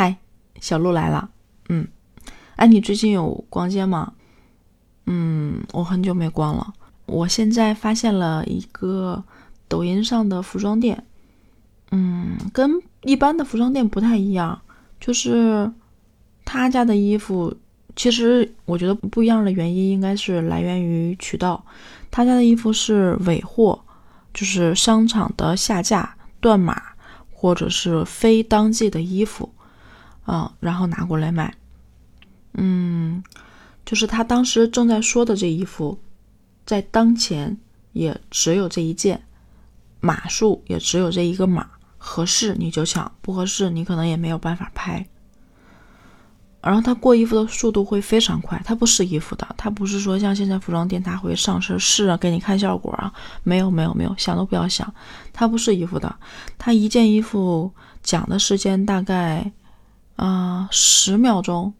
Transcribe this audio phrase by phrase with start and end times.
[0.00, 0.16] 嗨，
[0.62, 1.28] 小鹿来了。
[1.68, 1.86] 嗯，
[2.56, 4.14] 哎，你最近有逛街吗？
[5.04, 6.72] 嗯，我很久没逛了。
[7.04, 9.22] 我现在发现了一个
[9.68, 11.04] 抖音上的服装店，
[11.90, 14.58] 嗯，跟一般的服装店不太一样，
[14.98, 15.70] 就是
[16.46, 17.54] 他家的衣服，
[17.94, 21.62] 其实我觉得不一样的原因应该是来源于渠道。
[22.10, 23.78] 他家的衣服是尾货，
[24.32, 26.80] 就是商场的下架、断码
[27.30, 29.52] 或者是非当季的衣服，
[30.30, 31.52] 嗯，然后拿过来卖。
[32.54, 33.22] 嗯，
[33.84, 35.98] 就是他当时正在说的这衣服，
[36.64, 37.56] 在当前
[37.92, 39.20] 也只有这一件，
[39.98, 41.66] 码数也只有这一个码，
[41.98, 45.04] 合适你就抢，不合适你可能也没有办法拍。
[46.62, 54.92] 然后他过衣服的速度会非常快，他不试衣服的，他不是说像现在服装店他会上身试啊，给你看效果啊，没有没有没有，想都不要想，
[55.32, 56.14] 他不试衣服的，
[56.58, 57.72] 他一件衣服
[58.02, 59.50] 讲的时间大概
[60.20, 61.72] 啊十秒钟，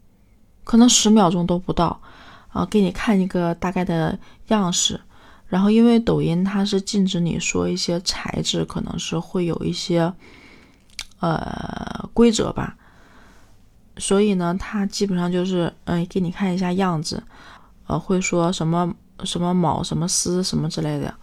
[0.63, 2.01] 可能十秒钟都不到
[2.49, 4.99] 啊，给你看一个大概的样式，
[5.45, 10.11] 然后因为抖音它是禁止你说一些材质，可能是会有一些
[11.19, 12.75] 呃规则吧。
[13.97, 17.21] 所以呢，他基本上就是，嗯，给你看一下样子，
[17.85, 18.91] 呃，会说什么
[19.23, 21.13] 什么毛、什么丝、什么之类的，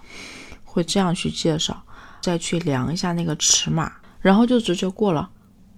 [0.64, 1.82] 会这样去介绍，
[2.20, 3.90] 再去量一下那个尺码，
[4.20, 5.28] 然后就直接过了，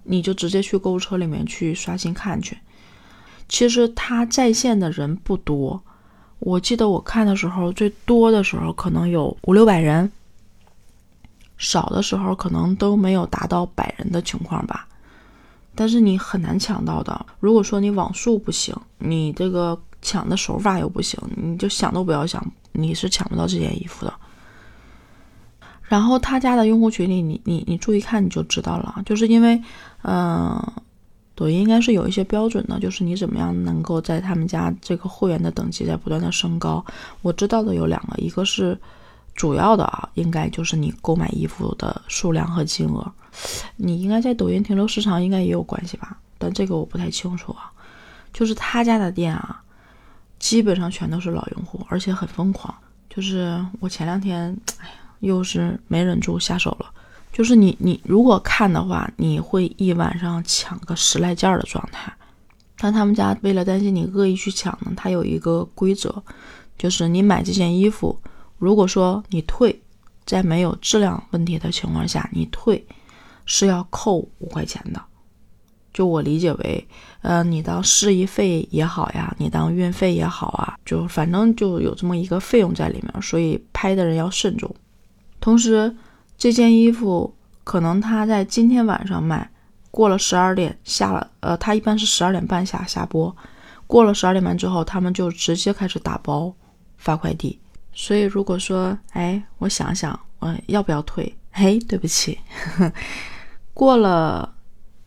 [0.03, 2.57] 你就直接去购物车里面去刷新看去。
[3.47, 5.81] 其实他在线的人不多，
[6.39, 10.11] 我记得我看的时候，最多的时候可能有五六百人，
[11.57, 14.87] 少的时候可能都没有达到百人的情况吧。
[15.75, 17.25] 但是你很难抢到的。
[17.39, 24.13] 如果说你网速不行，你这个抢的手法又不行，你就想都不要想，你是抢不到这件衣服的。
[25.91, 29.61] 然后他家的用户群里，你你你注意看你就知道了，就是因为，
[30.03, 30.57] 嗯，
[31.35, 36.81] 抖音应该是有一些标准的，就是你怎么样能够在他们家这个会员的等级在不断的升高。
[37.21, 38.79] 我知道的有两个，一个是
[39.35, 43.11] 主要的啊，应该就是你购买衣服的数量和金额。
[43.75, 47.69] 你应该在抖音停留时长应该也有关系吧，但这个我不太清楚啊。
[48.31, 49.61] 就是他家的店啊，
[50.39, 52.73] 基本上全都是老用户，而且很疯狂。
[53.09, 54.89] 就是我前两天，哎，
[55.21, 56.91] 又是没忍住下手了。
[57.31, 62.13] 就是你你如果看的话，你会一晚上抢个十来件的状态。
[62.77, 66.21] 但他们家为了担心你恶意去抢呢，他有一个规则，
[66.77, 68.19] 就是你买这件衣服，
[68.57, 69.81] 如果说你退，
[70.25, 72.85] 在没有质量问题的情况下，你退。
[73.43, 75.01] 是要扣五块钱的，
[75.91, 76.87] 就我理解为，
[77.21, 84.73] 呃，你当试衣费也好呀，你当运费也好啊，就反正就有这么一个费用在里面，所以拍的人要慎重。
[85.41, 85.93] 同时，
[86.37, 87.35] 这件衣服
[87.65, 89.49] 可能他在今天晚上卖，
[89.89, 93.35] 过了十二点下了，呃，他一般是十二点半下下播，
[93.87, 96.53] 过了十二点半之后，他们就直接开始打包
[96.97, 97.59] 发快递。
[97.91, 101.35] 所以如果说，哎，我想想，我要不要退？
[101.51, 102.39] 嘿，对不起。
[103.73, 104.53] 过了，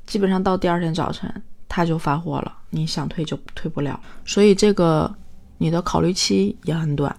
[0.05, 2.53] 基本上到第二天早晨，他就发货了。
[2.71, 5.15] 你想退就退不了，所以这个
[5.59, 7.17] 你的考虑期也很短。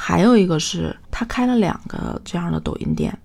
[0.00, 3.18] 还有一个是，他开了两个这样的抖音店，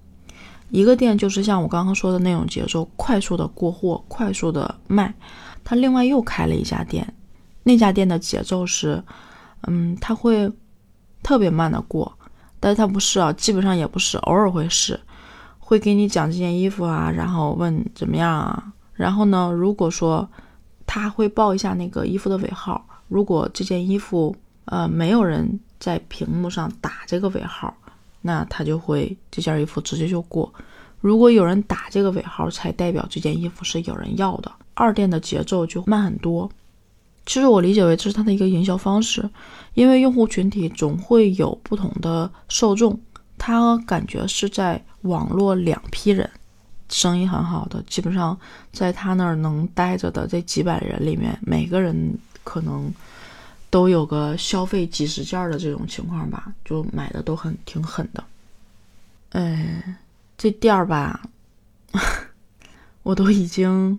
[0.71, 5.13] 一个店就是像我刚刚说的那种节奏，快速的过货，快速的卖。
[5.63, 7.13] 他另外又开了一家店，
[7.61, 9.01] 那家店的节奏是，
[9.67, 10.51] 嗯，他会
[11.21, 12.11] 特别慢的过，
[12.59, 14.99] 但是他不是啊，基本上也不是，偶尔会是。
[15.59, 20.27] 会给你讲这件衣服啊，然后问怎么样啊，然后呢，如果说
[20.85, 24.35] 他会报一下那个衣服的尾号，如果这件衣服
[24.65, 27.75] 呃没有人在屏幕上打这个尾号，
[28.21, 30.49] 那他就会这件衣服直接就过。
[31.01, 34.49] 如果有人打这个尾号，才代表这件衣服是有人要的。
[34.75, 36.49] 二店的节奏就慢很多。
[37.25, 39.29] 其实我理解为这是他的一个营销方式，
[39.73, 42.97] 因为用户群体总会有不同的受众。
[43.37, 46.29] 他感觉是在网络两批人，
[46.87, 48.39] 生意很好的，基本上
[48.71, 52.89] 在他那儿能待着的这几百人里面，每个人可能
[53.73, 58.23] 都有个消费几十件的这种情况吧，就买的都很挺狠的。
[59.31, 59.97] 哎，
[60.37, 61.19] 这店儿吧，
[63.01, 63.97] 我都已经，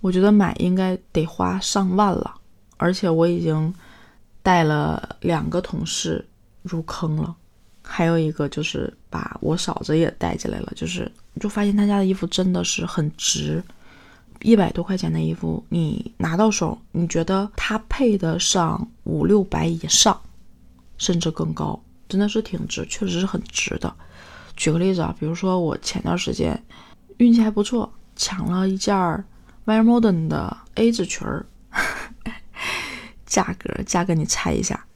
[0.00, 2.34] 我觉得买应该得花上万了，
[2.76, 3.72] 而且我已经
[4.42, 6.26] 带了两个同事
[6.62, 7.36] 入坑了。
[7.84, 11.08] 还有一个就是把我嫂子也带进来了，就是
[11.40, 13.62] 就发现他家的衣服真的是很值，
[14.42, 20.20] 一百多块钱的衣服，你拿到手，你觉得它配得上五六百以上，
[20.98, 23.92] 甚至更高，真的是挺值，确实是很值的。
[24.56, 26.62] 举个例子啊，比如说我前段时间
[27.18, 28.94] 运气还不错，抢了一件
[29.64, 31.44] Very Modern 的 A 字裙儿，
[33.26, 34.86] 价格价格你猜一下，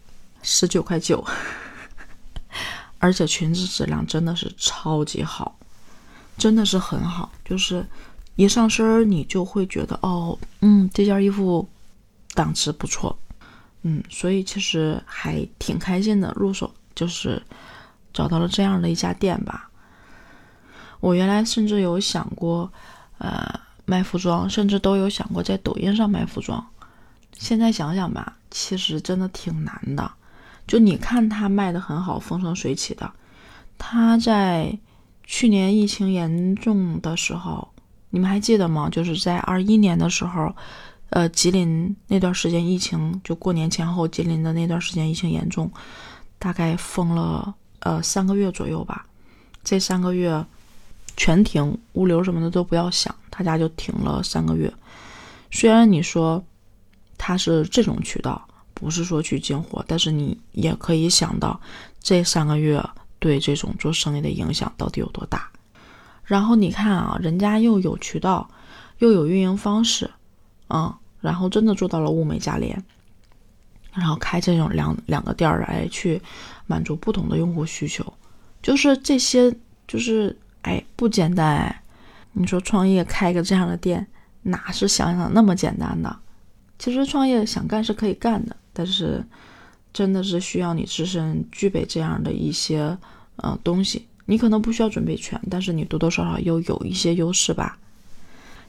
[0.43, 1.25] 十九块九，
[2.99, 5.59] 而且裙子质量真的是超级好，
[6.39, 7.85] 真的是很好，就是
[8.45, 11.69] 一上身你就会觉得哦，嗯，这件衣服
[12.35, 13.19] 档次不错，
[13.83, 17.43] 嗯，所以其实还挺开心的，入手就是
[18.13, 19.71] 找到了这样的一家店吧。
[21.01, 22.73] 我原来甚至有想过，
[23.19, 23.61] 呃。
[23.87, 26.65] 卖服装，甚至都有想过在抖音上卖服装。
[27.33, 30.09] 现在想想吧，其实真的挺难的。
[30.65, 33.11] 就你看他卖的很好，风生水起的。
[33.77, 34.79] 他在
[35.25, 37.70] 去年疫情严重的时候，
[38.11, 38.91] 你们还记得吗？
[38.91, 40.55] 就是在二一年的时候，
[41.09, 45.71] 呃，吉林那段时间疫情，就过年前后，吉林的那段时间疫情严重，
[46.39, 49.07] 大概封了呃三个月左右吧。
[49.65, 50.45] 这三个月。
[51.17, 54.73] 全停，物流什么的都不要想，他家就停了三个月。
[55.51, 56.43] 虽然你说
[57.19, 61.61] 他是这种渠道，不是说去进货，但是你也可以想到
[62.01, 62.83] 这三个月
[63.19, 65.50] 对这种做生意的影响到底有多大。
[66.31, 68.49] 然后你看啊，人家又有渠道，
[68.99, 70.09] 又有运营方式，
[70.69, 72.81] 嗯，然后真的做到了物美价廉，
[73.93, 76.23] 然后开这种两两个店儿来去
[76.69, 78.13] 满足不同的用户需求，
[78.63, 79.53] 就是这些，
[79.89, 80.37] 就是。
[80.63, 81.83] 哎，不简单哎！
[82.33, 84.07] 你说创业开个这样的店，
[84.43, 86.15] 哪是想想那么简单的？
[86.79, 89.25] 其实创业想干是可以干的，但是
[89.91, 92.95] 真的是需要你自身具备这样的一些
[93.37, 94.07] 呃东西。
[94.31, 97.77] 你可能不需要准备全，但是你多多少少又有一些优势吧。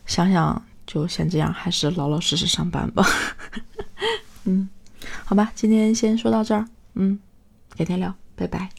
[0.07, 3.05] 想想就先这样，还是老老实实上班吧。
[4.45, 4.67] 嗯，
[5.23, 6.67] 好吧，今天先说到这儿。
[6.95, 7.19] 嗯，
[7.77, 8.71] 改天聊，拜拜。